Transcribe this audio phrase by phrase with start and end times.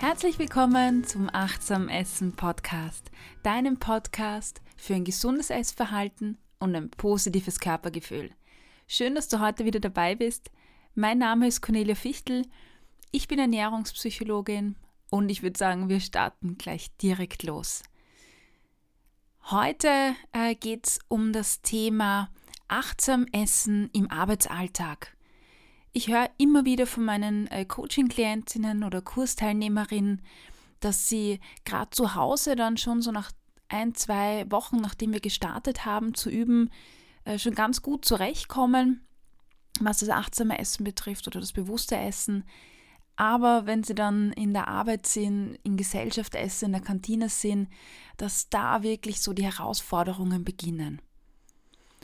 [0.00, 3.10] Herzlich willkommen zum Achtsam Essen Podcast,
[3.42, 8.30] deinem Podcast für ein gesundes Essverhalten und ein positives Körpergefühl.
[8.86, 10.52] Schön, dass du heute wieder dabei bist.
[10.94, 12.46] Mein Name ist Cornelia Fichtel.
[13.10, 14.76] Ich bin Ernährungspsychologin
[15.10, 17.82] und ich würde sagen, wir starten gleich direkt los.
[19.50, 22.30] Heute äh, geht es um das Thema
[22.68, 25.17] achtsam Essen im Arbeitsalltag.
[25.92, 30.22] Ich höre immer wieder von meinen äh, Coaching-Klientinnen oder Kursteilnehmerinnen,
[30.80, 33.32] dass sie gerade zu Hause dann schon so nach
[33.68, 36.70] ein, zwei Wochen, nachdem wir gestartet haben zu üben,
[37.24, 39.06] äh, schon ganz gut zurechtkommen,
[39.80, 42.44] was das achtsame Essen betrifft oder das bewusste Essen.
[43.16, 47.68] Aber wenn sie dann in der Arbeit sind, in Gesellschaft essen, in der Kantine sind,
[48.16, 51.02] dass da wirklich so die Herausforderungen beginnen.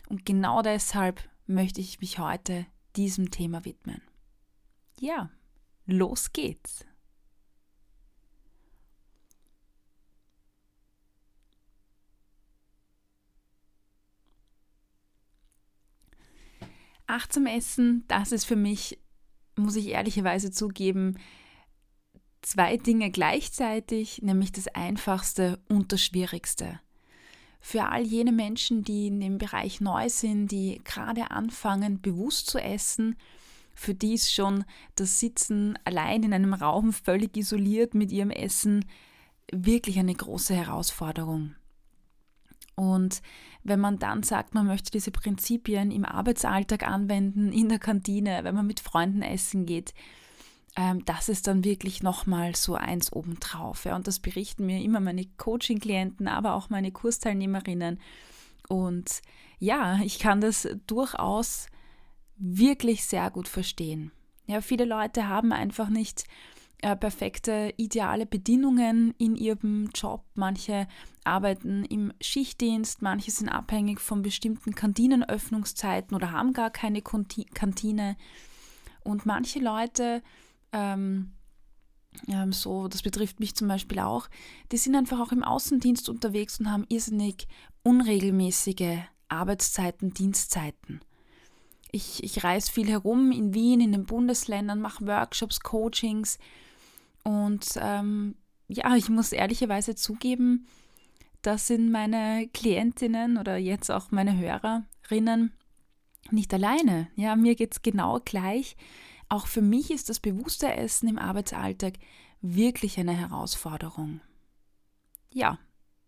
[0.09, 2.67] Und genau deshalb möchte ich mich heute
[2.97, 4.03] diesem Thema widmen.
[5.01, 5.31] Ja,
[5.87, 6.87] los geht's.
[17.07, 18.99] Achtsam Essen, das ist für mich,
[19.57, 21.19] muss ich ehrlicherweise zugeben,
[22.41, 26.81] zwei Dinge gleichzeitig, nämlich das Einfachste und das Schwierigste
[27.65, 32.59] für all jene Menschen, die in dem Bereich neu sind, die gerade anfangen, bewusst zu
[32.59, 33.17] essen,
[33.75, 38.85] für die ist schon das Sitzen allein in einem Raum völlig isoliert mit ihrem Essen
[39.51, 41.55] wirklich eine große Herausforderung.
[42.75, 43.23] Und
[43.63, 48.55] wenn man dann sagt, man möchte diese Prinzipien im Arbeitsalltag anwenden, in der Kantine, wenn
[48.55, 49.95] man mit Freunden essen geht,
[51.05, 53.85] das ist dann wirklich nochmal so eins obendrauf.
[53.85, 53.95] Ja.
[53.95, 58.01] Und das berichten mir immer meine Coaching-Klienten, aber auch meine Kursteilnehmerinnen.
[58.69, 59.23] Und
[59.59, 61.69] ja, ich kann das durchaus
[62.37, 64.11] wirklich sehr gut verstehen.
[64.47, 66.25] Ja, viele Leute haben einfach nicht
[66.83, 70.25] äh, perfekte, ideale Bedingungen in ihrem Job.
[70.35, 70.87] Manche
[71.23, 78.17] arbeiten im Schichtdienst, manche sind abhängig von bestimmten Kantinenöffnungszeiten oder haben gar keine Kantine.
[79.03, 80.23] Und manche Leute
[80.75, 81.33] ähm,
[82.29, 84.29] ähm, so, das betrifft mich zum Beispiel auch,
[84.73, 87.49] die sind einfach auch im Außendienst unterwegs und haben irrsinnig
[87.83, 88.99] unregelmäßige
[89.29, 91.01] Arbeitszeiten, Dienstzeiten.
[91.91, 96.39] Ich, ich reise viel herum in Wien, in den Bundesländern, mache Workshops, Coachings
[97.23, 98.35] und ähm,
[98.69, 100.67] ja, ich muss ehrlicherweise zugeben,
[101.43, 105.53] das sind meine Klientinnen oder jetzt auch meine Hörerinnen
[106.31, 107.09] nicht alleine.
[107.17, 108.77] Ja, mir geht es genau gleich.
[109.35, 111.95] Auch für mich ist das bewusste Essen im Arbeitsalltag
[112.41, 114.21] wirklich eine Herausforderung.
[115.33, 115.59] Ja,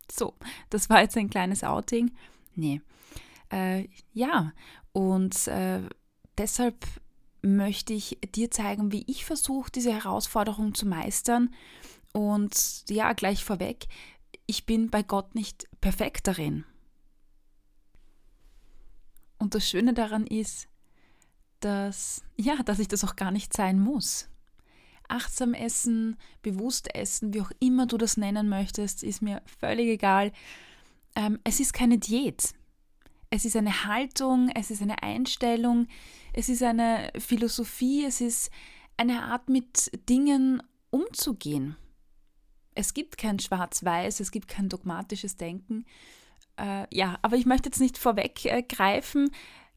[0.09, 0.35] so,
[0.71, 2.13] das war jetzt ein kleines Outing.
[2.55, 2.83] Nee.
[3.51, 4.53] Äh, ja,
[4.93, 5.81] und äh,
[6.39, 6.87] deshalb
[7.43, 11.53] möchte ich dir zeigen, wie ich versuche, diese Herausforderung zu meistern.
[12.13, 13.89] Und ja, gleich vorweg,
[14.47, 16.65] ich bin bei Gott nicht perfekt darin.
[19.39, 20.69] Und das Schöne daran ist,
[21.61, 24.29] dass, ja, dass ich das auch gar nicht sein muss.
[25.09, 30.33] Achtsam essen, bewusst essen, wie auch immer du das nennen möchtest, ist mir völlig egal.
[31.15, 32.55] Ähm, es ist keine Diät.
[33.31, 35.89] Es ist eine Haltung, es ist eine Einstellung,
[36.33, 38.51] es ist eine Philosophie, es ist
[38.97, 41.77] eine Art, mit Dingen umzugehen.
[42.75, 45.87] Es gibt kein Schwarz-Weiß, es gibt kein dogmatisches Denken.
[46.57, 49.29] Äh, ja, aber ich möchte jetzt nicht vorweggreifen.
[49.29, 49.31] Äh,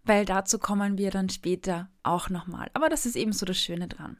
[0.03, 2.69] weil dazu kommen wir dann später auch nochmal.
[2.73, 4.17] Aber das ist eben so das Schöne dran.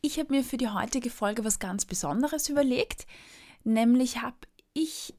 [0.00, 3.06] Ich habe mir für die heutige Folge was ganz Besonderes überlegt,
[3.64, 4.36] nämlich habe
[4.72, 5.14] ich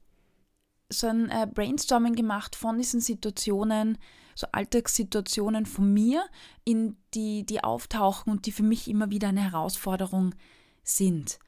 [0.90, 3.98] so ein äh, Brainstorming gemacht von diesen Situationen,
[4.36, 6.24] so Alltagssituationen von mir,
[6.64, 10.36] in die, die auftauchen und die für mich immer wieder eine Herausforderung
[10.84, 11.40] sind.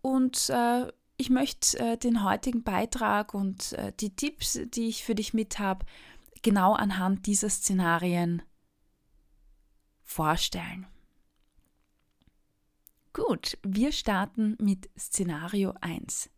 [0.00, 5.14] Und äh, ich möchte äh, den heutigen Beitrag und äh, die Tipps, die ich für
[5.14, 5.84] dich mit habe,
[6.42, 8.42] genau anhand dieser Szenarien
[10.02, 10.86] vorstellen.
[13.12, 16.30] Gut, wir starten mit Szenario 1.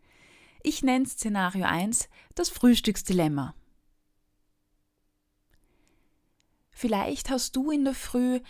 [0.63, 3.55] Ich nenne Szenario 1 das Frühstücksdilemma.
[6.71, 8.41] Vielleicht hast du in der Früh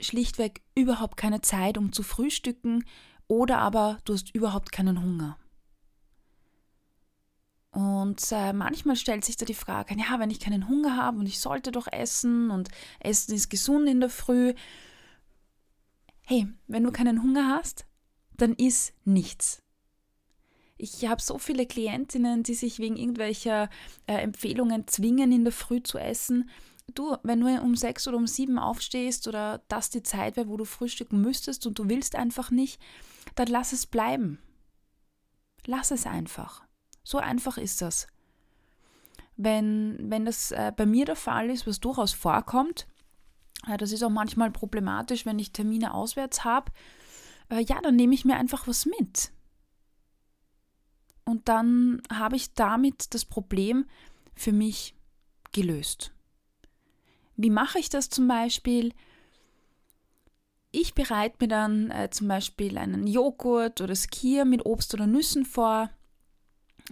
[0.00, 2.84] schlichtweg überhaupt keine Zeit, um zu frühstücken,
[3.28, 5.38] oder aber du hast überhaupt keinen Hunger.
[7.72, 11.26] Und äh, manchmal stellt sich da die Frage, ja, wenn ich keinen Hunger habe und
[11.26, 12.68] ich sollte doch essen und
[12.98, 14.54] Essen ist gesund in der Früh.
[16.22, 17.86] Hey, wenn du keinen Hunger hast,
[18.36, 19.62] dann isst nichts.
[20.78, 23.68] Ich habe so viele Klientinnen, die sich wegen irgendwelcher
[24.06, 26.48] äh, Empfehlungen zwingen, in der Früh zu essen.
[26.94, 30.56] du, wenn du um sechs oder um sieben aufstehst oder das die Zeit wäre, wo
[30.56, 32.80] du frühstücken müsstest und du willst einfach nicht,
[33.36, 34.38] dann lass es bleiben.
[35.66, 36.64] Lass es einfach.
[37.10, 38.06] So einfach ist das.
[39.36, 42.86] Wenn, wenn das äh, bei mir der Fall ist, was durchaus vorkommt,
[43.66, 46.70] äh, das ist auch manchmal problematisch, wenn ich Termine auswärts habe,
[47.50, 49.32] äh, ja, dann nehme ich mir einfach was mit.
[51.24, 53.86] Und dann habe ich damit das Problem
[54.36, 54.94] für mich
[55.50, 56.12] gelöst.
[57.34, 58.94] Wie mache ich das zum Beispiel?
[60.70, 65.44] Ich bereite mir dann äh, zum Beispiel einen Joghurt oder Skier mit Obst oder Nüssen
[65.44, 65.90] vor,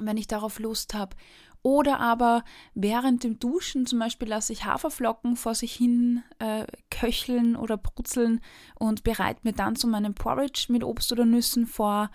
[0.00, 1.16] wenn ich darauf Lust habe.
[1.62, 7.56] Oder aber während dem Duschen zum Beispiel lasse ich Haferflocken vor sich hin äh, köcheln
[7.56, 8.40] oder brutzeln
[8.78, 12.10] und bereite mir dann zu meinem Porridge mit Obst oder Nüssen vor.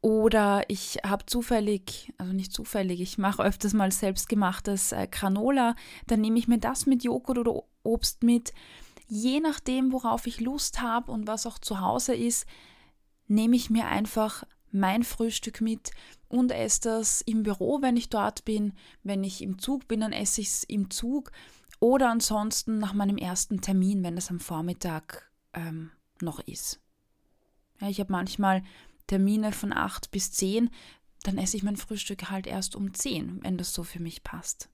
[0.00, 5.74] Oder ich habe zufällig, also nicht zufällig, ich mache öfters mal selbstgemachtes äh, Granola,
[6.06, 8.52] dann nehme ich mir das mit Joghurt oder Obst mit.
[9.08, 12.46] Je nachdem, worauf ich Lust habe und was auch zu Hause ist,
[13.26, 15.90] nehme ich mir einfach mein Frühstück mit
[16.28, 18.72] und esse das im Büro, wenn ich dort bin.
[19.02, 21.32] Wenn ich im Zug bin, dann esse ich es im Zug.
[21.80, 26.80] Oder ansonsten nach meinem ersten Termin, wenn es am Vormittag ähm, noch ist.
[27.80, 28.62] Ja, ich habe manchmal
[29.06, 30.70] Termine von 8 bis 10,
[31.22, 34.68] dann esse ich mein Frühstück halt erst um 10, wenn das so für mich passt.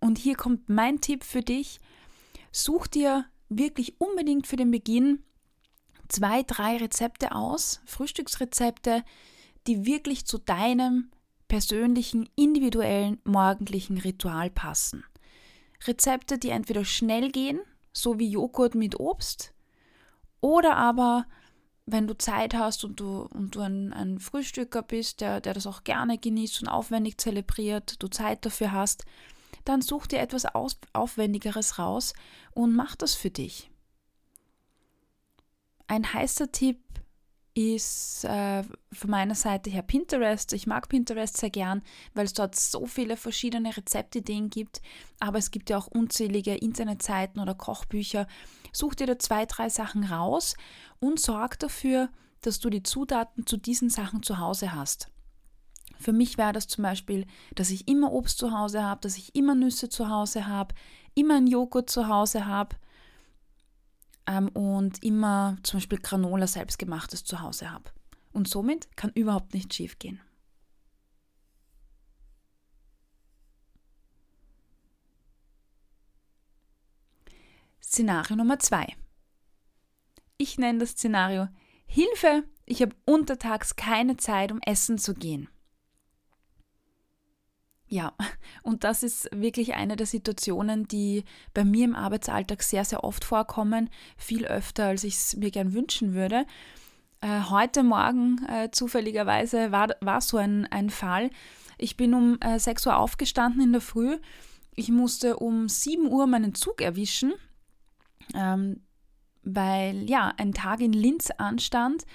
[0.00, 1.80] Und hier kommt mein Tipp für dich.
[2.50, 5.22] Such dir wirklich unbedingt für den Beginn
[6.12, 9.04] zwei, drei Rezepte aus, Frühstücksrezepte,
[9.66, 11.10] die wirklich zu deinem
[11.48, 15.04] persönlichen, individuellen morgendlichen Ritual passen.
[15.86, 17.60] Rezepte, die entweder schnell gehen,
[17.92, 19.52] so wie Joghurt mit Obst,
[20.40, 21.26] oder aber
[21.86, 25.66] wenn du Zeit hast und du, und du ein, ein Frühstücker bist, der, der das
[25.66, 29.04] auch gerne genießt und aufwendig zelebriert, du Zeit dafür hast,
[29.64, 32.14] dann such dir etwas Aus, Aufwendigeres raus
[32.52, 33.71] und mach das für dich.
[35.92, 36.80] Ein heißer Tipp
[37.52, 38.62] ist äh,
[38.92, 40.54] von meiner Seite her Pinterest.
[40.54, 41.82] Ich mag Pinterest sehr gern,
[42.14, 44.80] weil es dort so viele verschiedene Rezeptideen gibt.
[45.20, 48.26] Aber es gibt ja auch unzählige Internetseiten oder Kochbücher.
[48.72, 50.56] Such dir da zwei, drei Sachen raus
[50.98, 52.08] und sorg dafür,
[52.40, 55.08] dass du die Zutaten zu diesen Sachen zu Hause hast.
[55.98, 59.34] Für mich wäre das zum Beispiel, dass ich immer Obst zu Hause habe, dass ich
[59.34, 60.74] immer Nüsse zu Hause habe,
[61.14, 62.76] immer einen Joghurt zu Hause habe
[64.26, 67.90] ähm, und immer zum Beispiel Granola selbstgemachtes zu Hause habe.
[68.32, 70.20] Und somit kann überhaupt nichts schief gehen.
[77.82, 78.96] Szenario Nummer zwei.
[80.38, 81.48] Ich nenne das Szenario
[81.84, 85.48] Hilfe, ich habe untertags keine Zeit, um essen zu gehen.
[87.92, 88.14] Ja,
[88.62, 93.22] und das ist wirklich eine der Situationen, die bei mir im Arbeitsalltag sehr, sehr oft
[93.22, 96.46] vorkommen, viel öfter, als ich es mir gern wünschen würde.
[97.20, 101.28] Äh, heute Morgen äh, zufälligerweise war, war so ein, ein Fall.
[101.76, 104.16] Ich bin um äh, 6 Uhr aufgestanden in der Früh.
[104.74, 107.34] Ich musste um 7 Uhr meinen Zug erwischen,
[108.34, 108.80] ähm,
[109.42, 112.06] weil ja ein Tag in Linz anstand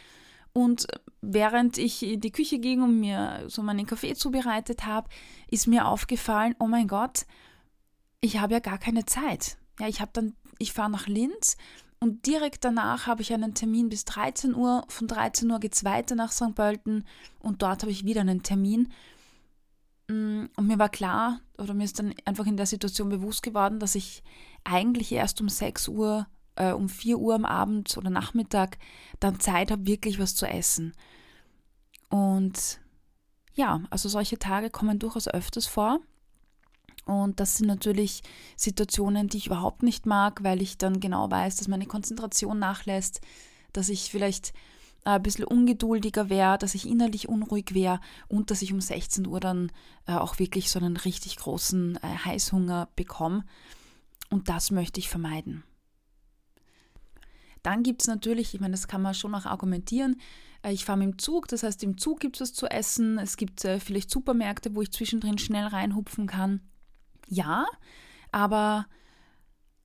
[0.57, 0.87] und
[1.21, 5.07] während ich in die Küche ging und mir so meinen Kaffee zubereitet habe,
[5.51, 7.27] ist mir aufgefallen, oh mein Gott,
[8.21, 9.59] ich habe ja gar keine Zeit.
[9.79, 11.57] Ja, ich habe dann, ich fahre nach Linz
[11.99, 14.83] und direkt danach habe ich einen Termin bis 13 Uhr.
[14.87, 16.55] Von 13 Uhr geht es weiter nach St.
[16.55, 17.05] Pölten
[17.37, 18.91] und dort habe ich wieder einen Termin.
[20.07, 23.79] Mm, und mir war klar, oder mir ist dann einfach in der Situation bewusst geworden,
[23.79, 24.23] dass ich
[24.63, 26.25] eigentlich erst um 6 Uhr
[26.57, 28.77] äh, um 4 Uhr am Abend oder Nachmittag
[29.19, 30.93] dann Zeit habe, wirklich was zu essen.
[32.09, 32.79] Und
[33.53, 35.99] ja, also solche Tage kommen durchaus öfters vor.
[37.05, 38.21] Und das sind natürlich
[38.55, 43.21] Situationen, die ich überhaupt nicht mag, weil ich dann genau weiß, dass meine Konzentration nachlässt,
[43.71, 44.53] dass ich vielleicht
[45.05, 49.39] ein bisschen ungeduldiger wäre, dass ich innerlich unruhig wäre und dass ich um 16 Uhr
[49.39, 49.71] dann
[50.05, 53.45] äh, auch wirklich so einen richtig großen äh, Heißhunger bekomme.
[54.29, 55.63] Und das möchte ich vermeiden.
[57.63, 60.17] Dann gibt es natürlich, ich meine, das kann man schon auch argumentieren,
[60.63, 63.17] äh, ich fahre mit dem Zug, das heißt, im Zug gibt es was zu essen,
[63.19, 66.61] es gibt äh, vielleicht Supermärkte, wo ich zwischendrin schnell reinhupfen kann.
[67.27, 67.65] Ja,
[68.31, 68.87] aber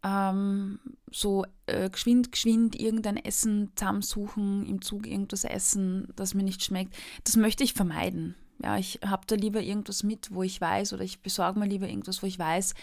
[0.04, 0.78] ähm,
[1.10, 6.96] so äh, geschwind, geschwind irgendein Essen zusammensuchen, im Zug irgendwas essen, das mir nicht schmeckt,
[7.24, 8.34] das möchte ich vermeiden.
[8.62, 11.88] Ja, ich habe da lieber irgendwas mit, wo ich weiß, oder ich besorge mir lieber
[11.88, 12.74] irgendwas, wo ich weiß,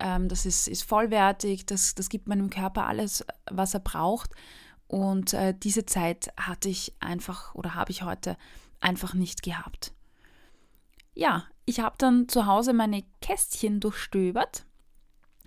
[0.00, 4.30] ähm, das ist, ist vollwertig, das, das gibt meinem Körper alles, was er braucht.
[4.86, 8.36] Und äh, diese Zeit hatte ich einfach oder habe ich heute
[8.80, 9.92] einfach nicht gehabt.
[11.14, 14.64] Ja, ich habe dann zu Hause meine Kästchen durchstöbert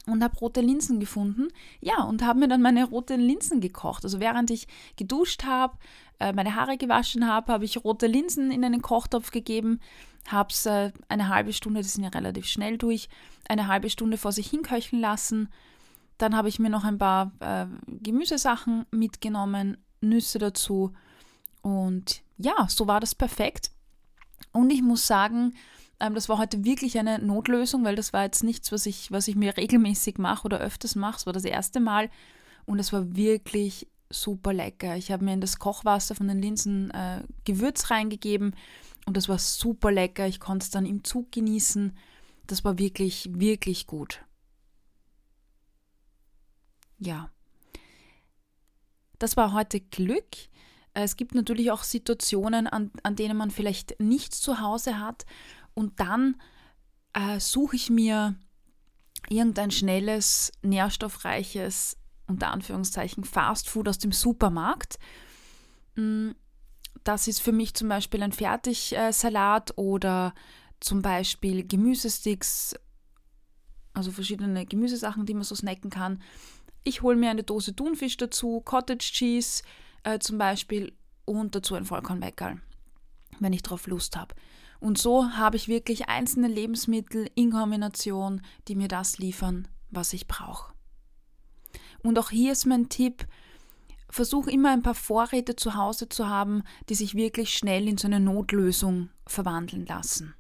[0.05, 1.48] und habe rote Linsen gefunden.
[1.81, 4.03] Ja, und habe mir dann meine roten Linsen gekocht.
[4.03, 5.77] Also während ich geduscht habe,
[6.20, 9.79] meine Haare gewaschen habe, habe ich rote Linsen in einen Kochtopf gegeben,
[10.27, 13.10] habe es äh, eine halbe Stunde, das sind ja relativ schnell durch,
[13.48, 15.50] eine halbe Stunde vor sich hinköcheln lassen.
[16.17, 20.93] Dann habe ich mir noch ein paar äh, Gemüsesachen mitgenommen, Nüsse dazu.
[21.62, 23.72] Und ja, so war das perfekt.
[24.51, 25.53] Und ich muss sagen,
[26.00, 29.27] ähm, das war heute wirklich eine Notlösung, weil das war jetzt nichts, was ich, was
[29.27, 31.17] ich mir regelmäßig mache oder öfters mache.
[31.17, 32.10] Es war das erste Mal
[32.65, 34.95] und es war wirklich super lecker.
[34.98, 38.55] Ich habe mir in das Kochwasser von den Linsen äh, Gewürz reingegeben
[39.05, 40.27] und das war super lecker.
[40.27, 41.98] Ich konnte es dann im Zug genießen.
[42.48, 44.24] Das war wirklich, wirklich gut.
[47.00, 47.31] Ja.
[49.19, 50.36] Das war heute Glück.
[50.93, 55.25] Es gibt natürlich auch Situationen, an, an denen man vielleicht nichts zu Hause hat
[55.74, 56.36] und dann
[57.13, 58.36] äh, suche ich mir
[59.29, 64.98] irgendein schnelles, nährstoffreiches, unter Anführungszeichen, Fastfood aus dem Supermarkt.
[65.96, 66.32] Mm,
[67.03, 70.34] das ist für mich zum Beispiel ein Fertigsalat oder
[70.80, 72.75] zum Beispiel Gemüsesticks,
[73.94, 76.22] also verschiedene Gemüsesachen, die man so snacken kann.
[76.84, 79.63] Ich hole mir eine Dose Thunfisch dazu, Cottage Cheese
[80.03, 80.94] äh, zum Beispiel
[81.25, 82.62] und dazu ein Vollkornweckerl,
[83.39, 84.36] wenn ich darauf Lust habe.
[84.80, 90.27] Und so habe ich wirklich einzelne Lebensmittel in Kombination, die mir das liefern, was ich
[90.27, 90.73] brauche.
[92.03, 93.27] Und auch hier ist mein Tipp,
[94.10, 98.07] versuch immer ein paar Vorräte zu Hause zu haben, die sich wirklich schnell in so
[98.07, 100.36] eine Notlösung verwandeln lassen.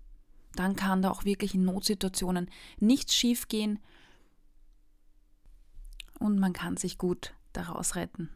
[0.55, 3.79] Dann kann da auch wirklich in Notsituationen nichts schiefgehen
[6.19, 8.29] und man kann sich gut daraus retten.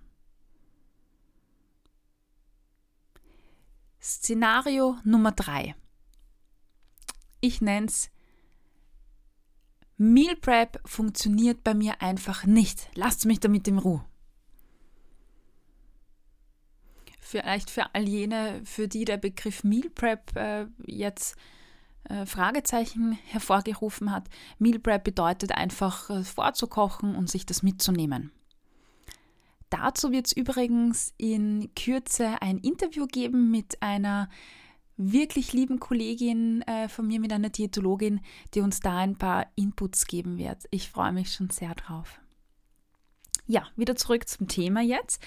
[4.02, 5.76] Szenario Nummer 3
[7.42, 8.10] ich nenne es
[9.98, 12.90] Meal Prep funktioniert bei mir einfach nicht.
[12.94, 14.06] Lasst mich damit in Ruhe.
[17.20, 21.36] Vielleicht für all jene, für die der Begriff Meal Prep äh, jetzt
[22.06, 24.30] äh, Fragezeichen hervorgerufen hat.
[24.60, 28.32] Meal Prep bedeutet einfach äh, vorzukochen und sich das mitzunehmen.
[29.70, 34.30] Dazu wird es übrigens in Kürze ein Interview geben mit einer
[34.98, 38.20] wirklich lieben Kollegin äh, von mir mit einer Diätologin,
[38.54, 40.66] die uns da ein paar Inputs geben wird.
[40.72, 42.20] Ich freue mich schon sehr drauf.
[43.46, 45.22] Ja, wieder zurück zum Thema jetzt.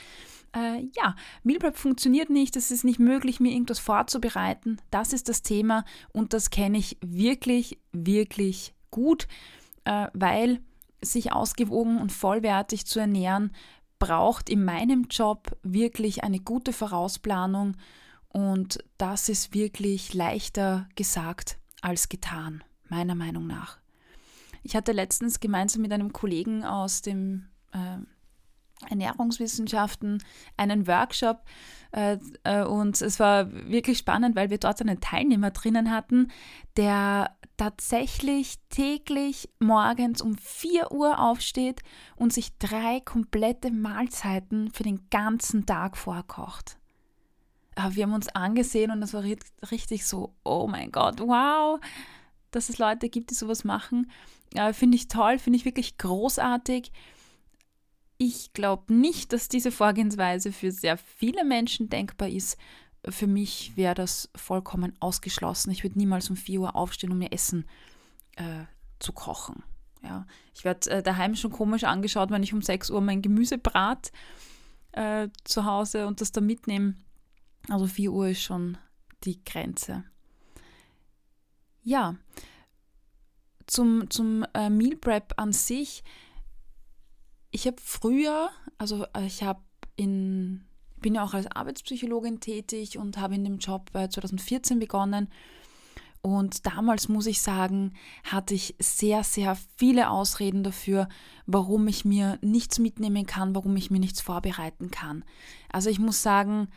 [0.55, 4.79] Äh, ja, Meal Prep funktioniert nicht, es ist nicht möglich, mir irgendwas vorzubereiten.
[4.91, 9.29] Das ist das Thema und das kenne ich wirklich, wirklich gut,
[9.85, 10.61] äh, weil
[11.01, 13.53] sich ausgewogen und vollwertig zu ernähren
[13.99, 17.77] braucht in meinem Job wirklich eine gute Vorausplanung
[18.33, 23.79] und das ist wirklich leichter gesagt als getan, meiner Meinung nach.
[24.63, 27.99] Ich hatte letztens gemeinsam mit einem Kollegen aus dem äh,
[28.89, 30.23] Ernährungswissenschaften
[30.57, 31.43] einen Workshop
[31.93, 36.29] äh, äh, und es war wirklich spannend, weil wir dort einen Teilnehmer drinnen hatten,
[36.77, 41.83] der tatsächlich täglich morgens um 4 Uhr aufsteht
[42.17, 46.80] und sich drei komplette Mahlzeiten für den ganzen Tag vorkocht.
[47.83, 49.25] Ah, wir haben uns angesehen und das war
[49.71, 51.81] richtig so, oh mein Gott, wow,
[52.51, 54.11] dass es Leute gibt, die sowas machen.
[54.73, 56.93] finde ich toll, finde ich wirklich großartig.
[58.19, 62.59] Ich glaube nicht, dass diese Vorgehensweise für sehr viele Menschen denkbar ist.
[63.09, 65.71] Für mich wäre das vollkommen ausgeschlossen.
[65.71, 67.65] Ich würde niemals um 4 Uhr aufstehen, um mir Essen
[68.37, 68.65] äh,
[68.99, 69.63] zu kochen.
[70.03, 73.57] Ja, ich werde äh, daheim schon komisch angeschaut, wenn ich um 6 Uhr mein Gemüse
[73.57, 74.13] brat
[74.93, 76.95] äh, zu Hause und das da mitnehme.
[77.69, 78.79] Also 4 Uhr ist schon
[79.25, 80.05] die Grenze.
[81.83, 82.17] Ja,
[83.67, 86.03] zum, zum äh, Meal Prep an sich.
[87.51, 89.61] Ich habe früher, also äh, ich habe
[89.97, 90.65] in,
[90.97, 95.29] bin ja auch als Arbeitspsychologin tätig und habe in dem Job äh, 2014 begonnen.
[96.23, 101.09] Und damals muss ich sagen, hatte ich sehr, sehr viele Ausreden dafür,
[101.47, 105.25] warum ich mir nichts mitnehmen kann, warum ich mir nichts vorbereiten kann.
[105.73, 106.69] Also ich muss sagen,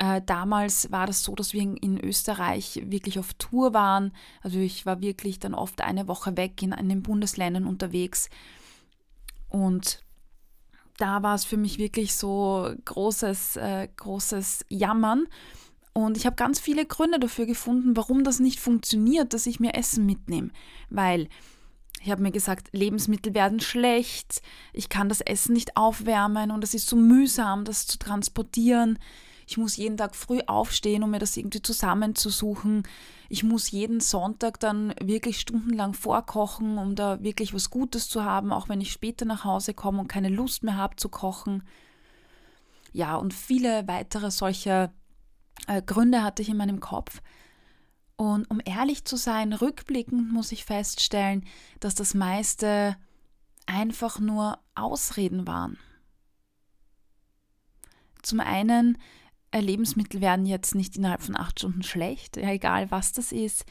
[0.00, 4.12] äh, damals war das so, dass wir in, Österreich wirklich auf Tour waren.
[4.40, 8.30] Also ich war wirklich dann oft eine Woche weg in, in den Bundesländern unterwegs.
[9.50, 10.02] Und
[10.96, 15.26] da war es für mich wirklich so großes, äh, großes Jammern.
[15.92, 19.74] Und ich habe ganz viele Gründe dafür gefunden, warum das nicht funktioniert, dass ich mir
[19.74, 20.48] Essen mitnehme.
[20.88, 21.28] Weil
[22.02, 24.40] ich habe mir gesagt, Lebensmittel werden schlecht,
[24.72, 28.98] ich kann das Essen nicht aufwärmen und es ist so mühsam, das zu transportieren
[29.50, 32.84] Ich muss jeden Tag früh aufstehen, um mir das irgendwie zusammenzusuchen.
[33.28, 38.52] Ich muss jeden Sonntag dann wirklich stundenlang vorkochen, um da wirklich was Gutes zu haben,
[38.52, 41.64] auch wenn ich später nach Hause komme und keine Lust mehr habe zu kochen.
[42.92, 44.92] Ja, und viele weitere solcher
[45.66, 47.20] äh, Gründe hatte ich in meinem Kopf.
[48.14, 51.44] Und um ehrlich zu sein, rückblickend muss ich feststellen,
[51.80, 52.96] dass das meiste
[53.66, 55.76] einfach nur Ausreden waren.
[58.22, 58.96] Zum einen,
[59.58, 63.64] Lebensmittel werden jetzt nicht innerhalb von acht Stunden schlecht, ja, egal was das ist.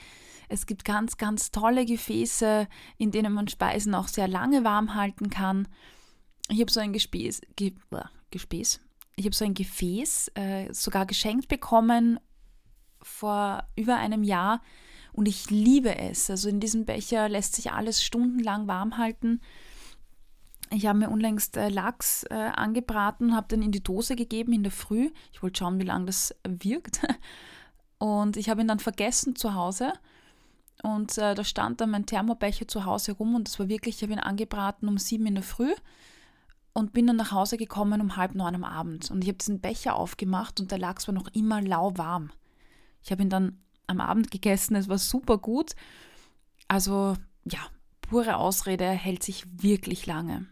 [0.50, 2.68] Es gibt ganz, ganz tolle Gefäße,
[2.98, 5.68] in denen man Speisen auch sehr lange warm halten kann.
[6.50, 8.82] Ich habe so ein Gespäß, Ge, äh, Gespäß.
[9.16, 12.20] Ich habe so ein Gefäß äh, sogar geschenkt bekommen
[13.02, 14.62] vor über einem Jahr
[15.14, 16.30] und ich liebe es.
[16.30, 19.42] Also in diesem Becher lässt sich alles stundenlang warm halten.
[20.72, 24.64] Ich habe mir unlängst äh, Lachs äh, angebraten, habe den in die Dose gegeben in
[24.64, 25.10] der Früh.
[25.32, 27.02] Ich wollte schauen, wie lange das wirkt.
[27.98, 29.94] Und ich habe ihn dann vergessen zu Hause.
[30.84, 34.04] Und äh, da stand dann mein Thermobecher zu Hause rum und das war wirklich, ich
[34.04, 35.74] habe ihn angebraten um sieben in der Früh
[36.72, 39.12] und bin dann nach Hause gekommen um halb neun am Abend.
[39.12, 42.32] Und ich habe diesen Becher aufgemacht und der Lachs war noch immer lauwarm.
[43.04, 45.76] Ich habe ihn dann am Abend gegessen, es war super gut.
[46.70, 47.60] Also ja,
[48.02, 50.48] pure Ausrede, hält sich wirklich lange.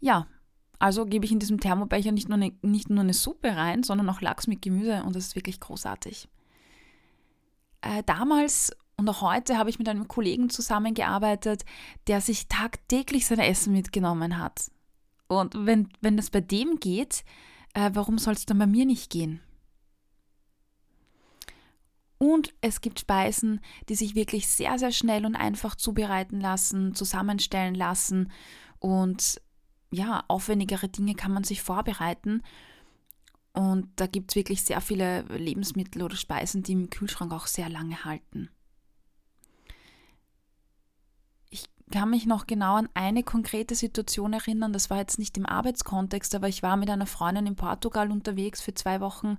[0.00, 0.26] Ja,
[0.78, 4.08] also gebe ich in diesem Thermobecher nicht nur, eine, nicht nur eine Suppe rein, sondern
[4.10, 6.28] auch Lachs mit Gemüse und das ist wirklich großartig.
[7.80, 11.64] Äh, damals und auch heute habe ich mit einem Kollegen zusammengearbeitet,
[12.06, 14.70] der sich tagtäglich sein Essen mitgenommen hat.
[15.28, 17.24] Und wenn, wenn das bei dem geht,
[17.74, 19.40] äh, warum soll es dann bei mir nicht gehen?
[22.18, 23.60] Und es gibt Speisen,
[23.90, 28.32] die sich wirklich sehr, sehr schnell und einfach zubereiten lassen, zusammenstellen lassen.
[28.78, 29.42] Und
[29.90, 32.42] ja, aufwendigere Dinge kann man sich vorbereiten.
[33.52, 37.68] Und da gibt es wirklich sehr viele Lebensmittel oder Speisen, die im Kühlschrank auch sehr
[37.68, 38.50] lange halten.
[41.48, 44.72] Ich kann mich noch genau an eine konkrete Situation erinnern.
[44.72, 48.60] Das war jetzt nicht im Arbeitskontext, aber ich war mit einer Freundin in Portugal unterwegs
[48.60, 49.38] für zwei Wochen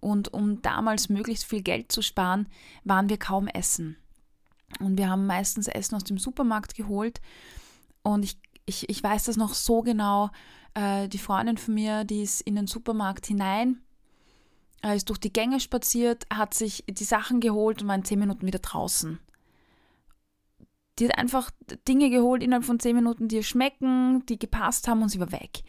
[0.00, 2.48] und um damals möglichst viel Geld zu sparen,
[2.84, 3.96] waren wir kaum essen.
[4.78, 7.20] Und wir haben meistens Essen aus dem Supermarkt geholt.
[8.02, 10.30] Und ich, ich, ich weiß das noch so genau.
[10.74, 13.82] Äh, die Freundin von mir, die ist in den Supermarkt hinein,
[14.82, 18.18] äh, ist durch die Gänge spaziert, hat sich die Sachen geholt und war in zehn
[18.18, 19.18] Minuten wieder draußen.
[20.98, 21.50] Die hat einfach
[21.88, 25.32] Dinge geholt innerhalb von zehn Minuten, die ihr schmecken, die gepasst haben und sie war
[25.32, 25.62] weg.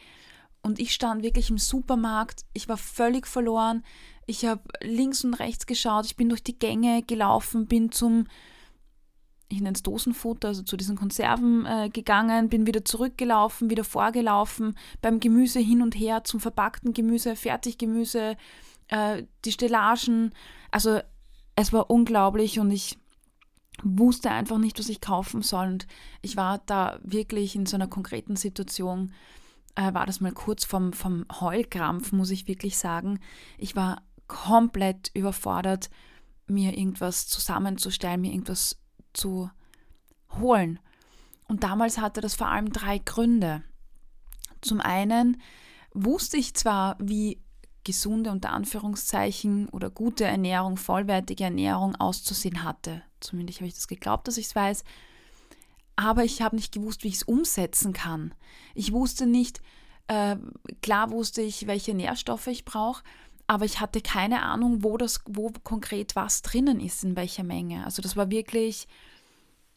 [0.61, 3.83] Und ich stand wirklich im Supermarkt, ich war völlig verloren.
[4.27, 8.27] Ich habe links und rechts geschaut, ich bin durch die Gänge gelaufen, bin zum,
[9.51, 14.77] ich nenne es Dosenfutter, also zu diesen Konserven äh, gegangen, bin wieder zurückgelaufen, wieder vorgelaufen,
[15.01, 18.37] beim Gemüse hin und her zum verpackten Gemüse, Fertiggemüse,
[18.87, 20.33] äh, die Stellagen.
[20.71, 20.99] Also
[21.55, 22.97] es war unglaublich und ich
[23.83, 25.67] wusste einfach nicht, was ich kaufen soll.
[25.67, 25.87] Und
[26.21, 29.13] ich war da wirklich in so einer konkreten Situation,
[29.75, 33.19] äh, war das mal kurz vom, vom Heulkrampf, muss ich wirklich sagen.
[33.57, 35.89] Ich war komplett überfordert,
[36.47, 38.77] mir irgendwas zusammenzustellen, mir irgendwas
[39.13, 39.49] zu
[40.39, 40.79] holen.
[41.47, 43.63] Und damals hatte das vor allem drei Gründe.
[44.61, 45.41] Zum einen
[45.93, 47.41] wusste ich zwar, wie
[47.83, 53.01] gesunde unter Anführungszeichen oder gute Ernährung, vollwertige Ernährung auszusehen hatte.
[53.19, 54.83] Zumindest habe ich das geglaubt, dass ich es weiß
[56.01, 58.33] aber ich habe nicht gewusst, wie ich es umsetzen kann.
[58.73, 59.61] Ich wusste nicht,
[60.07, 60.35] äh,
[60.81, 63.03] klar wusste ich, welche Nährstoffe ich brauche,
[63.51, 67.83] aber ich hatte keine Ahnung, wo das, wo konkret was drinnen ist, in welcher Menge.
[67.83, 68.87] Also das war wirklich,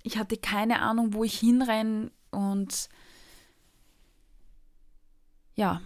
[0.04, 2.88] ich hatte keine Ahnung, wo ich hinrenne und
[5.56, 5.80] ja,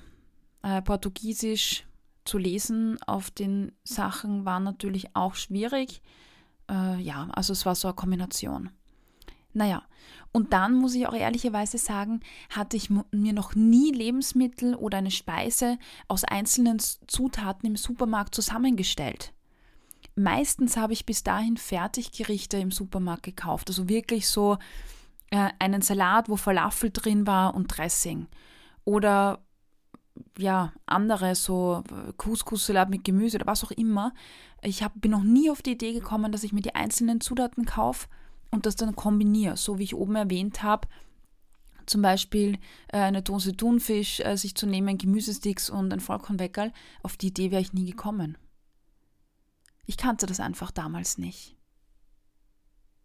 [0.61, 1.87] äh, Portugiesisch
[2.27, 6.03] zu lesen auf den Sachen war natürlich auch schwierig.
[6.71, 8.69] Äh, ja, also es war so eine Kombination.
[9.59, 9.83] Naja,
[10.31, 15.11] und dann muss ich auch ehrlicherweise sagen, hatte ich mir noch nie Lebensmittel oder eine
[15.11, 19.33] Speise aus einzelnen Zutaten im Supermarkt zusammengestellt.
[20.15, 24.59] Meistens habe ich bis dahin Fertiggerichte im Supermarkt gekauft, also wirklich so
[25.33, 28.29] äh, einen Salat, wo Falafel drin war und Dressing.
[28.85, 29.41] Oder
[30.39, 31.83] ja, andere, so
[32.17, 34.15] Couscous-Salat mit Gemüse oder was auch immer.
[34.63, 37.65] Ich hab, bin noch nie auf die Idee gekommen, dass ich mir die einzelnen Zutaten
[37.65, 38.07] kaufe
[38.51, 40.89] und das dann kombiniere, so wie ich oben erwähnt habe.
[41.87, 42.59] Zum Beispiel
[42.89, 46.73] äh, eine Dose Thunfisch äh, sich zu nehmen, Gemüsesticks und ein Vollkornweckerl.
[47.03, 48.37] Auf die Idee wäre ich nie gekommen.
[49.87, 51.57] Ich kannte das einfach damals nicht.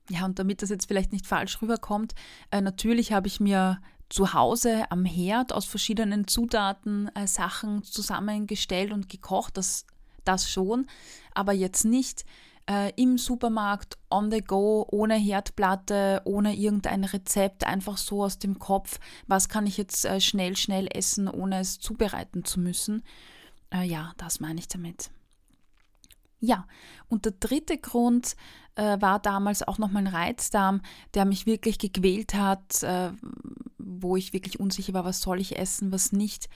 [0.09, 2.13] Ja, und damit das jetzt vielleicht nicht falsch rüberkommt,
[2.51, 3.79] äh, natürlich habe ich mir
[4.09, 9.87] zu Hause am Herd aus verschiedenen Zutaten Sachen zusammengestellt und gekocht, das,
[10.23, 10.85] das schon,
[11.33, 12.23] aber jetzt nicht
[12.69, 18.59] äh, im Supermarkt on the go, ohne Herdplatte, ohne irgendein Rezept, einfach so aus dem
[18.59, 23.03] Kopf, was kann ich jetzt äh, schnell, schnell essen, ohne es zubereiten zu müssen.
[23.73, 25.11] Äh, ja, das meine ich damit.
[26.39, 26.67] Ja,
[27.07, 28.35] und der dritte Grund
[28.75, 30.81] äh, war damals auch noch mein Reizdarm,
[31.13, 33.11] der mich wirklich gequält hat, äh,
[33.77, 36.49] wo ich wirklich unsicher war, was soll ich essen, was nicht.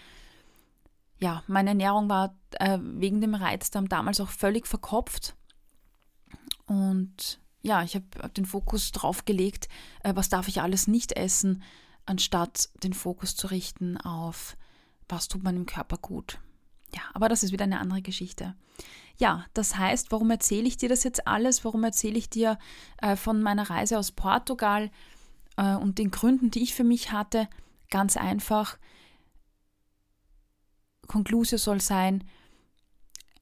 [1.19, 5.35] Ja, meine Ernährung war äh, wegen dem Reizdarm damals auch völlig verkopft.
[6.67, 9.67] Und ja, ich habe den Fokus drauf gelegt,
[10.03, 11.63] äh, was darf ich alles nicht essen,
[12.05, 14.55] anstatt den Fokus zu richten auf,
[15.09, 16.39] was tut meinem Körper gut.
[16.95, 18.55] Ja, aber das ist wieder eine andere Geschichte.
[19.17, 21.65] Ja, das heißt, warum erzähle ich dir das jetzt alles?
[21.65, 22.57] Warum erzähle ich dir
[23.01, 24.91] äh, von meiner Reise aus Portugal
[25.57, 27.49] äh, und den Gründen, die ich für mich hatte?
[27.89, 28.77] Ganz einfach.
[31.07, 32.23] Konklusio soll sein,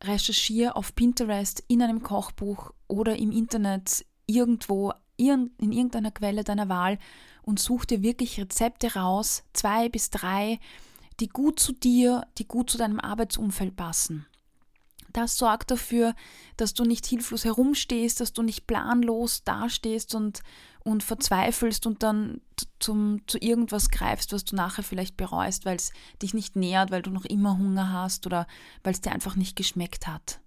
[0.04, 6.98] recherchiere auf Pinterest, in einem Kochbuch oder im Internet irgendwo in irgendeiner Quelle deiner Wahl
[7.44, 10.60] und such dir wirklich Rezepte raus, zwei bis drei,
[11.20, 14.26] die gut zu dir, die gut zu deinem Arbeitsumfeld passen.
[15.14, 16.14] Das sorgt dafür,
[16.58, 20.42] dass du nicht hilflos herumstehst, dass du nicht planlos dastehst und,
[20.84, 22.42] und verzweifelst und dann
[22.80, 27.02] zum, zu irgendwas greifst, was du nachher vielleicht bereust, weil es dich nicht nährt, weil
[27.02, 28.46] du noch immer Hunger hast oder
[28.84, 30.42] weil es dir einfach nicht geschmeckt hat.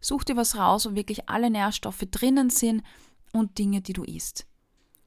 [0.00, 2.82] Such dir was raus, wo wirklich alle Nährstoffe drinnen sind
[3.32, 4.46] und Dinge, die du isst.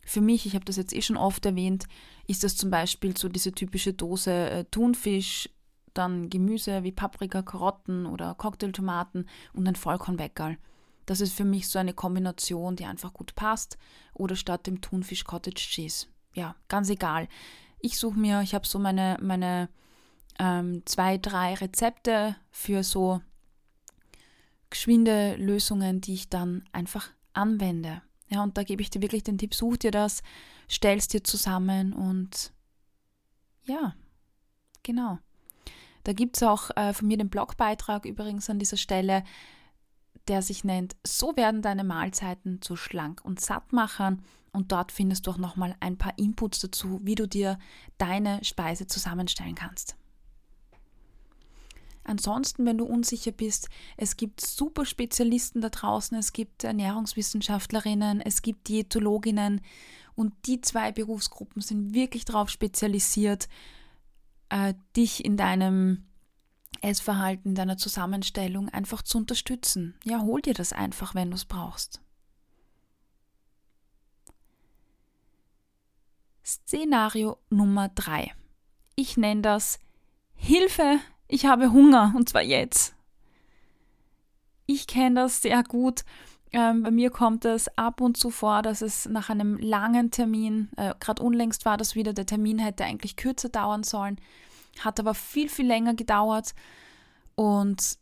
[0.05, 1.85] Für mich, ich habe das jetzt eh schon oft erwähnt,
[2.27, 5.49] ist das zum Beispiel so diese typische Dose äh, Thunfisch,
[5.93, 10.57] dann Gemüse wie Paprika, Karotten oder Cocktailtomaten und ein Vollkornweckerl.
[11.09, 13.79] Das ist für mich so eine Kombination, die einfach gut passt.
[14.13, 16.05] Oder statt dem Thunfisch Cottage Cheese.
[16.35, 17.27] Ja, ganz egal.
[17.79, 19.69] Ich suche mir, ich habe so meine, meine
[20.37, 23.21] ähm, zwei, drei Rezepte für so
[24.69, 28.01] geschwinde Lösungen, die ich dann einfach anwende.
[28.27, 30.21] Ja, und da gebe ich dir wirklich den Tipp, such dir das,
[30.67, 32.53] stell es dir zusammen und
[33.63, 33.95] ja,
[34.83, 35.19] genau.
[36.03, 39.23] Da gibt es auch äh, von mir den Blogbeitrag übrigens an dieser Stelle,
[40.27, 44.23] der sich nennt So werden deine Mahlzeiten zu schlank und satt machen.
[44.51, 47.59] Und dort findest du auch nochmal ein paar Inputs dazu, wie du dir
[47.97, 49.98] deine Speise zusammenstellen kannst.
[52.09, 58.41] Ansonsten, wenn du unsicher bist, es gibt super Spezialisten da draußen, es gibt Ernährungswissenschaftlerinnen, es
[58.41, 59.61] gibt Diätologinnen
[60.15, 63.47] und die zwei Berufsgruppen sind wirklich darauf spezialisiert,
[64.49, 66.05] äh, dich in deinem
[66.81, 69.93] Essverhalten, deiner Zusammenstellung einfach zu unterstützen.
[70.03, 72.01] Ja, hol dir das einfach, wenn du es brauchst.
[76.43, 78.31] Szenario Nummer 3.
[78.95, 79.79] Ich nenne das
[80.33, 82.93] Hilfe, ich habe Hunger und zwar jetzt.
[84.65, 86.03] Ich kenne das sehr gut.
[86.51, 90.69] Ähm, bei mir kommt es ab und zu vor, dass es nach einem langen Termin,
[90.77, 94.19] äh, gerade unlängst war das wieder, der Termin hätte eigentlich kürzer dauern sollen,
[94.79, 96.55] hat aber viel, viel länger gedauert
[97.35, 97.99] und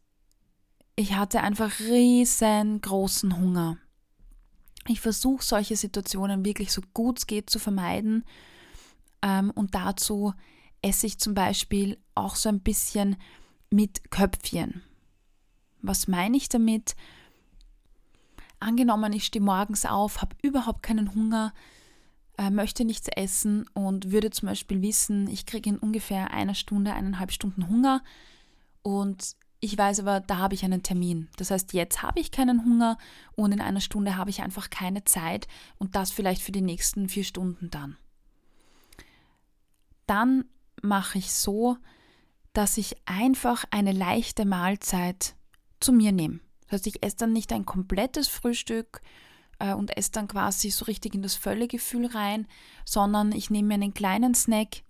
[0.95, 3.77] ich hatte einfach riesengroßen Hunger.
[4.87, 8.23] Ich versuche solche Situationen wirklich so gut es geht zu vermeiden
[9.21, 10.33] ähm, und dazu
[10.88, 13.17] esse ich zum Beispiel auch so ein bisschen
[13.69, 14.82] mit Köpfchen.
[15.82, 16.95] Was meine ich damit?
[18.60, 21.54] Angenommen, ich stehe morgens auf, habe überhaupt keinen Hunger,
[22.38, 26.93] äh, möchte nichts essen und würde zum Beispiel wissen, ich kriege in ungefähr einer Stunde,
[26.93, 28.02] eineinhalb Stunden Hunger
[28.82, 31.30] und ich weiß aber, da habe ich einen Termin.
[31.38, 32.97] Das heißt, jetzt habe ich keinen Hunger
[33.36, 35.47] und in einer Stunde habe ich einfach keine Zeit
[35.80, 37.97] und das vielleicht für die nächsten vier Stunden dann.
[40.06, 40.45] Dann
[40.81, 41.77] mache ich so,
[42.53, 45.35] dass ich einfach eine leichte Mahlzeit
[45.79, 46.39] zu mir nehme.
[46.63, 49.01] Das heißt, ich esse dann nicht ein komplettes Frühstück
[49.59, 52.47] äh, und esse dann quasi so richtig in das Völlegefühl rein,
[52.85, 54.83] sondern ich nehme mir einen kleinen Snack,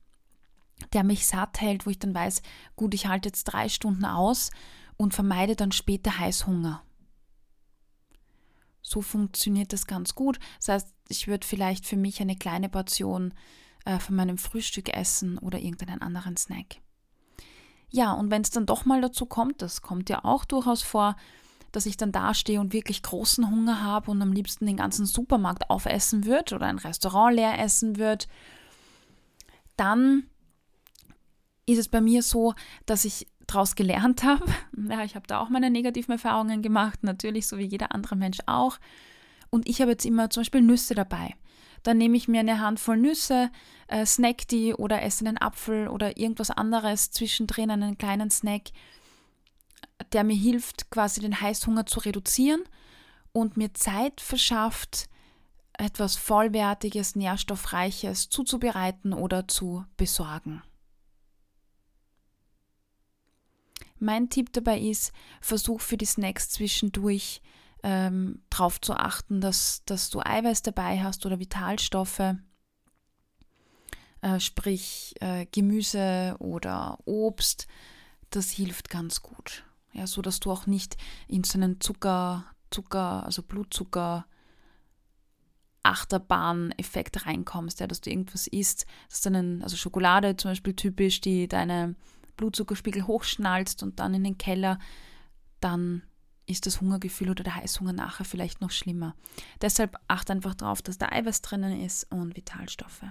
[0.93, 2.41] der mich satt hält, wo ich dann weiß,
[2.75, 4.51] gut, ich halte jetzt drei Stunden aus
[4.95, 6.83] und vermeide dann später Heißhunger.
[8.81, 10.39] So funktioniert das ganz gut.
[10.59, 13.33] Das heißt, ich würde vielleicht für mich eine kleine Portion
[13.87, 16.81] äh, von meinem Frühstück essen oder irgendeinen anderen Snack.
[17.89, 21.15] Ja, und wenn es dann doch mal dazu kommt, das kommt ja auch durchaus vor,
[21.71, 25.69] dass ich dann dastehe und wirklich großen Hunger habe und am liebsten den ganzen Supermarkt
[25.69, 28.25] aufessen würde oder ein Restaurant leer essen würde,
[29.77, 30.23] dann
[31.65, 34.45] ist es bei mir so, dass ich daraus gelernt habe.
[34.89, 38.39] Ja, ich habe da auch meine negativen Erfahrungen gemacht, natürlich so wie jeder andere Mensch
[38.47, 38.79] auch.
[39.49, 41.35] Und ich habe jetzt immer zum Beispiel Nüsse dabei.
[41.83, 43.51] Dann nehme ich mir eine Handvoll Nüsse,
[43.87, 48.71] äh, snack die oder esse einen Apfel oder irgendwas anderes zwischendrin, einen kleinen Snack,
[50.11, 52.63] der mir hilft, quasi den Heißhunger zu reduzieren
[53.31, 55.09] und mir Zeit verschafft,
[55.73, 60.63] etwas Vollwertiges, Nährstoffreiches zuzubereiten oder zu besorgen.
[63.99, 65.11] Mein Tipp dabei ist,
[65.41, 67.41] versuch für die Snacks zwischendurch
[67.83, 72.35] ähm, darauf zu achten, dass, dass du Eiweiß dabei hast oder Vitalstoffe,
[74.21, 77.67] äh, sprich äh, Gemüse oder Obst.
[78.29, 79.63] Das hilft ganz gut.
[79.93, 84.25] Ja, so dass du auch nicht in so einen Zucker, Zucker, also Blutzucker,
[85.83, 91.47] Achterbahn-Effekt reinkommst, ja, dass du irgendwas isst, dass dann, also Schokolade zum Beispiel typisch, die
[91.47, 91.95] deine
[92.35, 94.79] Blutzuckerspiegel hochschnallst und dann in den Keller,
[95.61, 96.03] dann
[96.47, 99.15] ist das Hungergefühl oder der Heißhunger nachher vielleicht noch schlimmer.
[99.61, 103.03] Deshalb achte einfach darauf, dass da Eiweiß drinnen ist und Vitalstoffe.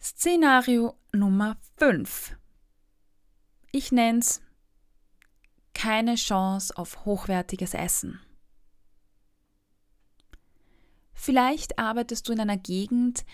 [0.00, 2.36] Szenario Nummer 5.
[3.72, 4.42] Ich nenne es
[5.74, 8.20] keine Chance auf hochwertiges Essen.
[11.14, 13.24] Vielleicht arbeitest du in einer Gegend,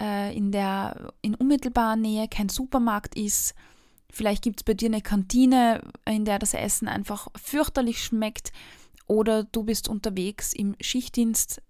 [0.00, 3.54] äh, in der in unmittelbarer Nähe kein Supermarkt ist.
[4.16, 8.50] Vielleicht gibt es bei dir eine Kantine, in der das Essen einfach fürchterlich schmeckt.
[9.06, 11.60] Oder du bist unterwegs im Schichtdienst,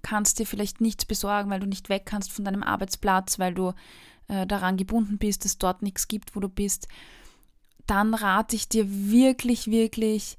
[0.00, 3.74] kannst dir vielleicht nichts besorgen, weil du nicht weg kannst von deinem Arbeitsplatz, weil du
[4.28, 6.88] äh, daran gebunden bist, dass dort nichts gibt, wo du bist.
[7.86, 10.38] Dann rate ich dir wirklich, wirklich,